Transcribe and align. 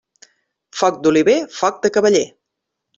Foc 0.79 0.97
d'oliver, 1.05 1.37
foc 1.61 1.81
de 1.87 1.95
cavaller. 1.99 2.27